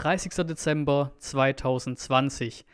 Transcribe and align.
30. 0.00 0.32
Dezember 0.46 1.12
2020. 1.18 2.64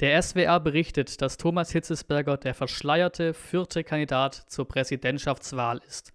Der 0.00 0.20
SWR 0.20 0.58
berichtet, 0.58 1.22
dass 1.22 1.36
Thomas 1.36 1.70
Hitzesberger 1.70 2.36
der 2.36 2.54
verschleierte 2.54 3.34
vierte 3.34 3.84
Kandidat 3.84 4.34
zur 4.34 4.66
Präsidentschaftswahl 4.66 5.80
ist. 5.86 6.12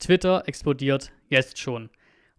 Twitter 0.00 0.48
explodiert 0.48 1.12
jetzt 1.28 1.60
schon. 1.60 1.90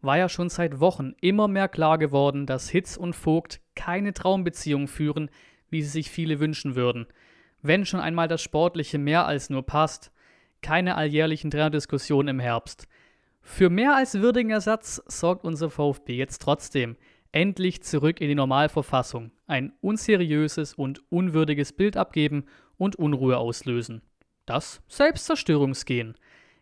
War 0.02 0.18
ja 0.18 0.28
schon 0.28 0.50
seit 0.50 0.82
Wochen 0.82 1.14
immer 1.21 1.48
mehr 1.48 1.70
klar 1.70 1.98
geworden, 1.98 2.46
dass 2.46 2.68
Hitz 2.70 2.98
und 2.98 3.16
Vogt 3.16 3.62
keine 3.74 4.12
Traumbeziehung 4.12 4.90
führen, 4.90 5.30
wie 5.70 5.82
sie 5.82 5.88
sich 5.88 6.12
viele 6.12 6.42
wünschen 6.42 6.76
würden. 6.76 7.08
Wenn 7.62 7.86
schon 7.86 8.02
einmal 8.02 8.28
das 8.28 8.42
Sportliche 8.42 8.98
mehr 8.98 9.28
als 9.28 9.50
nur 9.50 9.66
passt, 9.66 10.12
keine 10.62 10.96
alljährlichen 10.96 11.52
Trainerdiskussionen 11.52 12.36
im 12.36 12.40
Herbst. 12.42 12.90
Für 13.42 13.69
mehr 13.69 13.96
als 13.96 14.15
würdigen 14.15 14.50
Ersatz 14.50 15.01
sorgt 15.07 15.46
unser 15.46 15.69
VfB 15.69 16.18
jetzt 16.18 16.42
trotzdem 16.42 16.97
endlich 17.36 17.84
zurück 17.84 18.21
in 18.21 18.30
die 18.30 18.36
Normalverfassung, 18.36 19.32
ein 19.46 19.74
unseriöses 19.82 20.74
und 20.74 21.04
unwürdiges 21.12 21.74
Bild 21.74 21.98
abgeben 21.98 22.46
und 22.78 22.96
Unruhe 22.96 23.38
auslösen. 23.38 24.02
Das 24.46 24.82
Selbstzerstörungsgehen. 24.88 26.16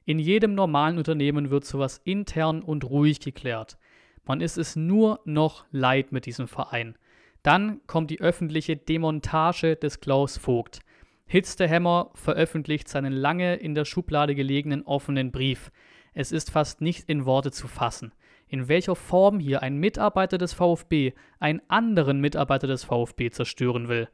In 0.05 0.17
jedem 0.17 0.55
normalen 0.55 0.97
Unternehmen 0.97 1.51
wird 1.51 1.63
sowas 1.63 2.01
intern 2.03 2.63
und 2.63 2.89
ruhig 2.89 3.19
geklärt. 3.19 3.77
Man 4.25 4.41
ist 4.41 4.57
es 4.57 4.75
nur 4.75 5.19
noch 5.25 5.65
leid 5.71 6.11
mit 6.11 6.25
diesem 6.25 6.47
Verein. 6.47 6.97
Dann 7.43 7.81
kommt 7.85 8.09
die 8.09 8.19
öffentliche 8.19 8.75
Demontage 8.75 9.75
des 9.75 9.99
Klaus 9.99 10.37
Vogt. 10.37 10.79
Hitz 11.27 11.55
Hammer 11.59 12.09
veröffentlicht 12.15 12.87
seinen 12.87 13.13
lange 13.13 13.55
in 13.57 13.75
der 13.75 13.85
Schublade 13.85 14.33
gelegenen 14.33 14.81
offenen 14.83 15.31
Brief. 15.31 15.71
Es 16.13 16.31
ist 16.31 16.49
fast 16.49 16.81
nicht 16.81 17.09
in 17.09 17.25
Worte 17.25 17.51
zu 17.51 17.67
fassen, 17.67 18.11
in 18.53 18.67
welcher 18.67 18.95
Form 18.95 19.39
hier 19.39 19.63
ein 19.63 19.77
Mitarbeiter 19.77 20.37
des 20.37 20.53
VfB 20.53 21.13
einen 21.39 21.59
anderen 21.69 22.21
Mitarbeiter 22.21 22.67
des 22.67 22.83
VfB 22.83 23.31
zerstören 23.31 23.87
will. 23.87 24.07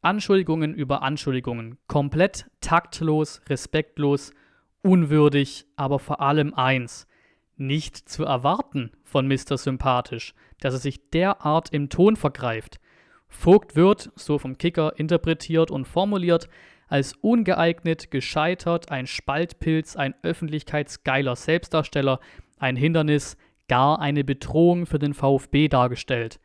Anschuldigungen 0.00 0.74
über 0.74 1.02
Anschuldigungen, 1.02 1.76
komplett 1.88 2.48
taktlos, 2.60 3.40
respektlos, 3.48 4.30
unwürdig, 4.82 5.66
aber 5.74 5.98
vor 5.98 6.20
allem 6.20 6.54
eins, 6.54 7.08
nicht 7.56 8.08
zu 8.08 8.24
erwarten 8.24 8.92
von 9.02 9.26
Mr. 9.26 9.58
Sympathisch, 9.58 10.34
dass 10.60 10.74
er 10.74 10.80
sich 10.80 11.10
derart 11.10 11.70
im 11.70 11.88
Ton 11.88 12.14
vergreift. 12.14 12.78
Vogt 13.26 13.74
wird, 13.74 14.12
so 14.14 14.38
vom 14.38 14.56
Kicker 14.56 15.00
interpretiert 15.00 15.72
und 15.72 15.84
formuliert, 15.84 16.48
als 16.86 17.14
ungeeignet, 17.14 18.12
gescheitert, 18.12 18.92
ein 18.92 19.08
Spaltpilz, 19.08 19.96
ein 19.96 20.14
öffentlichkeitsgeiler 20.22 21.34
Selbstdarsteller, 21.34 22.20
ein 22.56 22.76
Hindernis, 22.76 23.36
gar 23.70 24.00
eine 24.00 24.24
Bedrohung 24.24 24.84
für 24.84 24.98
den 24.98 25.14
VfB 25.14 25.68
dargestellt. 25.68 26.40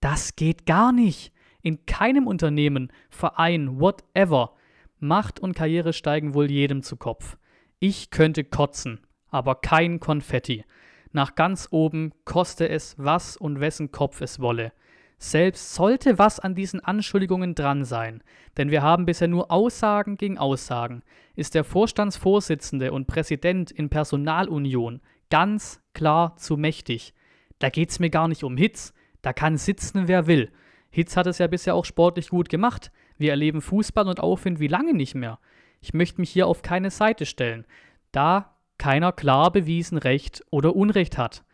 Das 0.00 0.34
geht 0.34 0.64
gar 0.64 0.92
nicht. 0.92 1.30
In 1.60 1.84
keinem 1.84 2.26
Unternehmen, 2.26 2.90
Verein, 3.10 3.78
whatever. 3.78 4.54
Macht 4.98 5.40
und 5.40 5.54
Karriere 5.54 5.92
steigen 5.92 6.32
wohl 6.32 6.50
jedem 6.50 6.82
zu 6.82 6.96
Kopf. 6.96 7.36
Ich 7.80 8.08
könnte 8.08 8.44
kotzen, 8.44 9.00
aber 9.28 9.56
kein 9.56 10.00
Konfetti. 10.00 10.64
Nach 11.12 11.34
ganz 11.34 11.68
oben 11.70 12.12
koste 12.24 12.66
es 12.70 12.94
was 12.96 13.36
und 13.36 13.60
wessen 13.60 13.92
Kopf 13.92 14.22
es 14.22 14.40
wolle. 14.40 14.72
Selbst 15.18 15.74
sollte 15.74 16.18
was 16.18 16.40
an 16.40 16.54
diesen 16.54 16.80
Anschuldigungen 16.80 17.54
dran 17.54 17.84
sein, 17.84 18.22
denn 18.56 18.70
wir 18.70 18.80
haben 18.80 19.04
bisher 19.04 19.28
nur 19.28 19.50
Aussagen 19.50 20.16
gegen 20.16 20.38
Aussagen, 20.38 21.02
ist 21.36 21.54
der 21.54 21.64
Vorstandsvorsitzende 21.64 22.90
und 22.90 23.06
Präsident 23.06 23.70
in 23.70 23.90
Personalunion 23.90 25.02
ganz 25.30 25.80
klar 25.94 26.36
zu 26.36 26.56
mächtig. 26.56 27.14
Da 27.58 27.70
geht's 27.70 27.98
mir 27.98 28.10
gar 28.10 28.28
nicht 28.28 28.44
um 28.44 28.56
Hitz, 28.56 28.92
da 29.22 29.32
kann 29.32 29.56
sitzen, 29.56 30.08
wer 30.08 30.26
will. 30.26 30.50
Hitz 30.90 31.16
hat 31.16 31.26
es 31.26 31.38
ja 31.38 31.46
bisher 31.46 31.74
auch 31.74 31.84
sportlich 31.84 32.30
gut 32.30 32.48
gemacht. 32.48 32.90
Wir 33.16 33.30
erleben 33.30 33.60
Fußball 33.60 34.08
und 34.08 34.20
Aufwind 34.20 34.60
wie 34.60 34.66
lange 34.66 34.94
nicht 34.94 35.14
mehr. 35.14 35.38
Ich 35.80 35.94
möchte 35.94 36.20
mich 36.20 36.30
hier 36.30 36.46
auf 36.46 36.62
keine 36.62 36.90
Seite 36.90 37.26
stellen, 37.26 37.64
da 38.12 38.56
keiner 38.78 39.12
klar 39.12 39.52
bewiesen 39.52 39.98
Recht 39.98 40.44
oder 40.50 40.74
Unrecht 40.74 41.18
hat. 41.18 41.44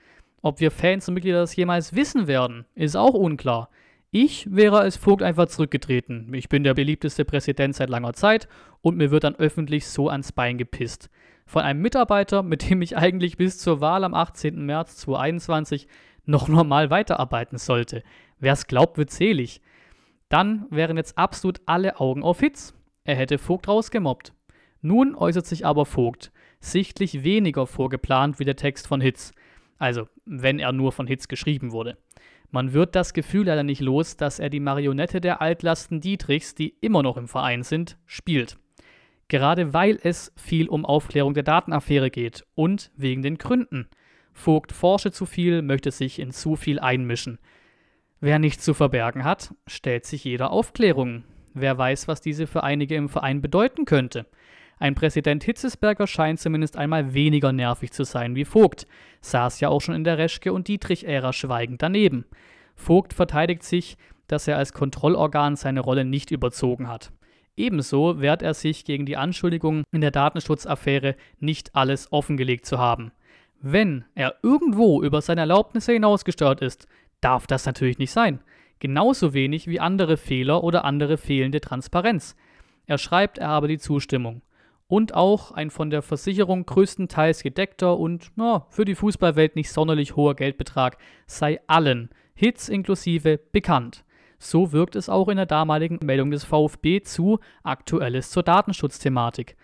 Ob 0.43 0.61
wir 0.61 0.71
Fans 0.71 1.09
und 1.09 1.15
Mitglieder 1.15 1.41
das 1.41 1.57
jemals 1.57 1.95
wissen 1.95 2.29
werden, 2.29 2.67
ist 2.75 2.97
auch 2.97 3.15
unklar. 3.15 3.69
Ich 4.19 4.49
wäre 4.51 4.79
als 4.79 4.97
Vogt 4.97 5.23
einfach 5.23 5.47
zurückgetreten. 5.47 6.33
Ich 6.33 6.49
bin 6.49 6.65
der 6.65 6.73
beliebteste 6.73 7.27
Präsident 7.27 7.77
seit 7.77 7.91
langer 7.91 8.15
Zeit 8.15 8.49
und 8.81 8.97
mir 8.97 9.11
wird 9.11 9.25
dann 9.25 9.37
öffentlich 9.37 9.87
so 9.87 10.09
ans 10.09 10.33
Bein 10.33 10.57
gepisst. 10.57 11.11
Von 11.45 11.61
einem 11.61 11.83
Mitarbeiter, 11.83 12.43
mit 12.43 12.71
dem 12.71 12.81
ich 12.81 12.97
eigentlich 12.97 13.37
bis 13.37 13.59
zur 13.59 13.83
Wahl 13.83 14.05
am 14.05 14.15
18. 14.15 14.65
März 14.65 14.97
2021 14.97 15.87
noch 16.25 16.49
normal 16.49 16.89
weiterarbeiten 16.89 17.59
sollte. 17.59 18.03
Wer 18.39 18.55
es 18.55 18.67
glaubt, 18.67 18.97
wird 18.97 19.11
selig. 19.11 19.61
Dann 20.31 20.65
wären 20.71 20.97
jetzt 20.97 21.19
absolut 21.19 21.61
alle 21.67 22.01
Augen 22.01 22.23
auf 22.23 22.41
Hitz. 22.41 22.73
Er 23.05 23.17
hätte 23.17 23.37
Vogt 23.37 23.69
rausgemobbt. 23.69 24.33
Nun 24.81 25.15
äußert 25.15 25.45
sich 25.45 25.67
aber 25.67 25.85
Vogt, 25.85 26.33
sichtlich 26.59 27.23
weniger 27.23 27.67
vorgeplant 27.67 28.39
wie 28.39 28.47
der 28.47 28.57
Text 28.57 28.87
von 28.87 29.03
Hitz. 29.03 29.33
Also, 29.77 30.09
wenn 30.25 30.59
er 30.59 30.73
nur 30.73 30.93
von 30.93 31.07
Hitz 31.07 31.29
geschrieben 31.29 31.71
wurde. 31.71 31.99
Man 32.51 32.73
wird 32.73 32.95
das 32.95 33.13
Gefühl 33.13 33.47
leider 33.47 33.63
nicht 33.63 33.81
los, 33.81 34.17
dass 34.17 34.39
er 34.39 34.51
die 34.51 34.61
Marionette 34.61 35.21
der 35.21 35.41
Altlasten 35.41 36.01
Dietrichs, 36.01 36.55
die 36.55 36.75
immer 36.81 37.03
noch 37.03 37.17
im 37.17 37.29
Verein 37.29 37.63
sind, 37.63 37.99
spielt. 38.07 38.59
Gerade 39.29 39.75
weil 39.75 39.99
es 40.03 40.33
viel 40.37 40.69
um 40.69 40.85
Aufklärung 40.85 41.35
der 41.35 41.43
Datenaffäre 41.43 42.11
geht 42.11 42.47
und 42.55 42.93
wegen 42.97 43.23
den 43.23 43.39
Gründen. 43.39 43.89
Vogt 44.33 44.73
forsche 44.73 45.11
zu 45.11 45.27
viel, 45.27 45.63
möchte 45.63 45.91
sich 45.91 46.19
in 46.19 46.31
zu 46.31 46.57
viel 46.57 46.79
einmischen. 46.79 47.39
Wer 48.21 48.39
nichts 48.39 48.65
zu 48.65 48.75
verbergen 48.75 49.25
hat, 49.25 49.55
stellt 49.67 50.07
sich 50.07 50.25
jeder 50.25 50.51
Aufklärung. 50.51 51.25
Wer 51.55 51.77
weiß, 51.77 52.07
was 52.07 52.21
diese 52.21 52.47
für 52.47 52.63
einige 52.63 52.95
im 52.95 53.09
Verein 53.09 53.41
bedeuten 53.41 53.85
könnte. 53.85 54.27
Ein 54.79 54.95
Präsident 54.95 55.43
Hitzesberger 55.45 56.07
scheint 56.07 56.39
zumindest 56.39 56.77
einmal 56.77 57.15
weniger 57.15 57.51
nervig 57.53 57.93
zu 57.93 58.05
sein 58.05 58.35
wie 58.35 58.45
Vogt, 58.45 58.87
saß 59.23 59.61
ja 59.61 59.71
auch 59.71 59.81
schon 59.81 59.95
in 59.95 60.05
der 60.05 60.19
Reschke- 60.19 60.53
und 60.53 60.69
Dietrich-Ära 60.69 61.33
schweigend 61.33 61.81
daneben. 61.81 62.27
Vogt 62.75 63.15
verteidigt 63.15 63.63
sich, 63.63 63.97
dass 64.29 64.47
er 64.47 64.59
als 64.59 64.75
Kontrollorgan 64.75 65.57
seine 65.57 65.81
Rolle 65.81 66.05
nicht 66.05 66.31
überzogen 66.31 66.89
hat. 66.89 67.11
Ebenso 67.57 68.21
wehrt 68.21 68.43
er 68.43 68.53
sich 68.53 68.85
gegen 68.85 69.07
die 69.07 69.17
Anschuldigung, 69.17 69.85
in 69.93 70.03
der 70.03 70.11
Datenschutzaffäre 70.11 71.17
nicht 71.41 71.75
alles 71.75 72.13
offengelegt 72.13 72.67
zu 72.67 72.77
haben. 72.77 73.13
Wenn 73.63 74.05
er 74.15 74.35
irgendwo 74.43 75.03
über 75.03 75.23
seine 75.23 75.41
Erlaubnisse 75.43 75.93
hinausgesteuert 75.93 76.61
ist, 76.61 76.87
darf 77.23 77.47
das 77.47 77.65
natürlich 77.65 77.97
nicht 77.97 78.13
sein. 78.13 78.41
Genauso 78.79 79.33
wenig 79.33 79.69
wie 79.69 79.81
andere 79.81 80.19
Fehler 80.19 80.63
oder 80.63 80.85
andere 80.85 81.17
fehlende 81.17 81.63
Transparenz. 81.63 82.37
Er 82.85 82.99
schreibt, 82.99 83.39
er 83.39 83.49
habe 83.49 83.69
die 83.69 83.79
Zustimmung 83.79 84.43
und 84.89 85.15
auch 85.15 85.53
ein 85.53 85.71
von 85.71 85.91
der 85.91 86.03
Versicherung 86.03 86.65
größtenteils 86.65 87.43
gedeckter 87.43 87.99
und 87.99 88.31
na, 88.37 88.67
für 88.71 88.85
die 88.85 88.95
Fußballwelt 88.95 89.57
nicht 89.57 89.71
sonderlich 89.71 90.17
hoher 90.17 90.37
Geldbetrag 90.37 90.99
sei 91.27 91.61
allen, 91.67 92.11
Hits 92.35 92.69
inklusive, 92.69 93.39
bekannt. 93.53 94.05
So 94.39 94.73
wirkt 94.73 94.97
es 94.97 95.09
auch 95.09 95.29
in 95.29 95.39
der 95.39 95.47
damaligen 95.47 95.99
Meldung 96.05 96.31
des 96.31 96.45
VfB 96.45 97.03
zu 97.03 97.41
Aktuelles 97.63 98.31
zur 98.31 98.43
Datenschutzthematik. 98.43 99.57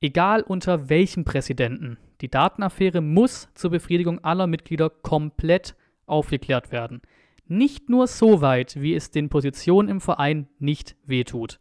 Egal 0.00 0.42
unter 0.42 0.90
welchem 0.90 1.24
Präsidenten, 1.24 1.96
die 2.20 2.28
Datenaffäre 2.28 3.00
muss 3.00 3.48
zur 3.54 3.70
Befriedigung 3.70 4.22
aller 4.22 4.46
Mitglieder 4.46 4.90
komplett 4.90 5.74
aufgeklärt 6.06 6.70
werden. 6.70 7.00
Nicht 7.46 7.88
nur 7.88 8.06
so 8.06 8.40
weit, 8.40 8.80
wie 8.80 8.94
es 8.94 9.10
den 9.10 9.28
Positionen 9.28 9.88
im 9.88 10.00
Verein 10.00 10.48
nicht 10.58 10.96
wehtut. 11.06 11.58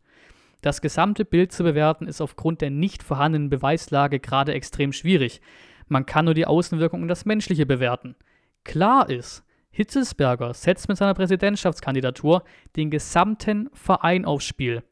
Das 0.62 0.82
gesamte 0.82 1.26
Bild 1.26 1.52
zu 1.52 1.64
bewerten 1.64 2.08
ist 2.08 2.22
aufgrund 2.22 2.62
der 2.62 2.70
nicht 2.70 3.02
vorhandenen 3.02 3.50
Beweislage 3.50 4.20
gerade 4.20 4.54
extrem 4.54 4.94
schwierig. 4.94 5.42
Man 5.88 6.06
kann 6.06 6.26
nur 6.26 6.35
die 6.35 6.46
Außenwirkung 6.46 7.02
und 7.02 7.08
das 7.08 7.26
Menschliche 7.26 7.66
bewerten. 7.66 8.16
Klar 8.64 9.09
ist, 9.09 9.44
Hitzesberger 9.72 10.53
setzt 10.53 10.88
mit 10.90 10.97
seiner 10.97 11.14
Präsidentschaftskandidatur 11.14 12.44
den 12.76 12.91
gesamten 12.91 13.70
Verein 13.74 14.26
aufs 14.26 14.46
Spiel. 14.46 14.84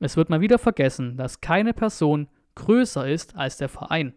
Es 0.00 0.16
wird 0.16 0.30
mal 0.30 0.40
wieder 0.40 0.58
vergessen, 0.58 1.16
dass 1.16 1.40
keine 1.40 1.74
Person 1.74 2.28
größer 2.54 3.08
ist 3.08 3.36
als 3.36 3.58
der 3.58 3.68
Verein. 3.68 4.14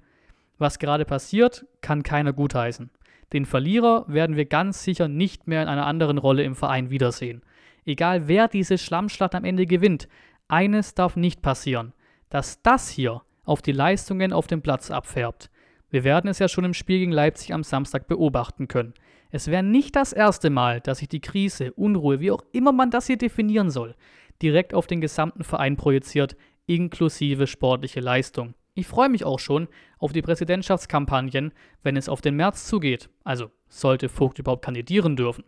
Was 0.58 0.80
gerade 0.80 1.06
passiert, 1.06 1.66
kann 1.82 2.04
keiner 2.04 2.34
gutheißen. 2.34 2.92
Den 3.34 3.46
Verlierer 3.46 4.06
werden 4.08 4.36
wir 4.36 4.46
ganz 4.46 4.84
sicher 4.84 5.08
nicht 5.08 5.48
mehr 5.48 5.64
in 5.64 5.68
einer 5.68 5.88
anderen 5.88 6.18
Rolle 6.18 6.44
im 6.44 6.56
Verein 6.56 6.90
wiedersehen. 6.90 7.42
Egal 7.86 8.28
wer 8.28 8.48
diese 8.48 8.78
Schlammschlacht 8.78 9.34
am 9.34 9.44
Ende 9.44 9.66
gewinnt, 9.66 10.08
eines 10.52 10.94
darf 10.94 11.16
nicht 11.16 11.42
passieren, 11.42 11.94
dass 12.30 12.62
das 12.62 12.90
hier 12.90 13.22
auf 13.44 13.62
die 13.62 13.72
Leistungen 13.72 14.34
auf 14.34 14.48
dem 14.48 14.62
Platz 14.62 14.92
abfärbt. 14.92 15.50
Wir 15.90 16.04
werden 16.04 16.30
es 16.30 16.40
ja 16.40 16.48
schon 16.48 16.64
im 16.64 16.74
Spiel 16.74 17.00
gegen 17.00 17.12
Leipzig 17.12 17.54
am 17.54 17.64
Samstag 17.64 18.08
beobachten 18.08 18.68
können. 18.68 18.94
Es 19.30 19.48
wäre 19.48 19.64
nicht 19.64 19.96
das 19.96 20.14
erste 20.14 20.50
Mal, 20.50 20.82
dass 20.82 21.00
sich 21.00 21.10
die 21.10 21.22
Krise, 21.22 21.74
Unruhe, 21.74 22.20
wie 22.20 22.32
auch 22.32 22.44
immer 22.52 22.72
man 22.72 22.92
das 22.92 23.08
hier 23.08 23.18
definieren 23.18 23.70
soll, 23.70 23.96
direkt 24.42 24.74
auf 24.74 24.88
den 24.88 25.02
gesamten 25.02 25.44
Verein 25.44 25.78
projiziert, 25.78 26.36
inklusive 26.66 27.48
sportliche 27.48 28.00
Leistung. 28.00 28.54
Ich 28.74 28.88
freue 28.88 29.10
mich 29.10 29.26
auch 29.26 29.40
schon 29.40 29.68
auf 29.98 30.14
die 30.14 30.22
Präsidentschaftskampagnen, 30.22 31.54
wenn 31.84 31.98
es 31.98 32.08
auf 32.08 32.22
den 32.22 32.36
März 32.36 32.66
zugeht. 32.68 33.10
Also 33.24 33.52
sollte 33.68 34.08
Vogt 34.10 34.40
überhaupt 34.40 34.64
kandidieren 34.64 35.16
dürfen. 35.16 35.44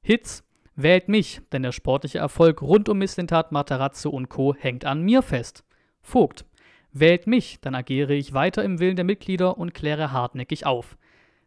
Hitz, 0.00 0.44
wählt 0.74 1.08
mich, 1.08 1.40
denn 1.52 1.62
der 1.62 1.72
sportliche 1.72 2.18
Erfolg 2.18 2.62
rund 2.62 2.88
um 2.88 2.98
Mislintat, 2.98 3.52
Matarazzo 3.52 4.10
und 4.10 4.28
Co. 4.28 4.54
hängt 4.54 4.84
an 4.84 5.02
mir 5.02 5.22
fest. 5.22 5.64
Vogt, 6.00 6.44
wählt 6.92 7.26
mich, 7.26 7.60
dann 7.60 7.74
agiere 7.74 8.14
ich 8.14 8.34
weiter 8.34 8.64
im 8.64 8.78
Willen 8.78 8.96
der 8.96 9.04
Mitglieder 9.04 9.58
und 9.58 9.74
kläre 9.74 10.12
hartnäckig 10.12 10.66
auf. 10.66 10.96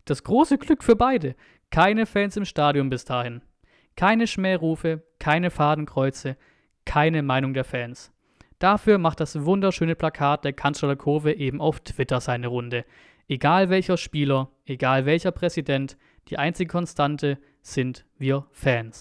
Das 0.05 0.23
große 0.23 0.57
Glück 0.57 0.83
für 0.83 0.95
beide, 0.95 1.35
keine 1.71 2.05
Fans 2.05 2.37
im 2.37 2.45
Stadion 2.45 2.89
bis 2.89 3.05
dahin. 3.05 3.41
Keine 3.95 4.27
Schmährufe, 4.27 5.03
keine 5.19 5.49
Fadenkreuze, 5.49 6.37
keine 6.85 7.23
Meinung 7.23 7.53
der 7.53 7.63
Fans. 7.63 8.11
Dafür 8.59 8.97
macht 8.97 9.19
das 9.19 9.45
wunderschöne 9.45 9.95
Plakat 9.95 10.45
der 10.45 10.53
Kanzler 10.53 10.95
Kurve 10.95 11.33
eben 11.33 11.59
auf 11.61 11.79
Twitter 11.81 12.21
seine 12.21 12.47
Runde. 12.47 12.85
Egal 13.27 13.69
welcher 13.69 13.97
Spieler, 13.97 14.49
egal 14.65 15.05
welcher 15.05 15.31
Präsident, 15.31 15.97
die 16.29 16.37
einzige 16.37 16.71
Konstante 16.71 17.37
sind 17.65 18.05
wir 18.17 18.45
Fans. 18.51 18.99